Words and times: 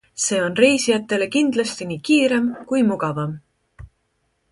See 0.21 0.37
on 0.43 0.53
reisijale 0.59 1.27
kindlasti 1.35 1.87
nii 1.91 1.99
kiirem 2.07 2.47
kui 2.71 2.81
mugavam. 2.89 3.37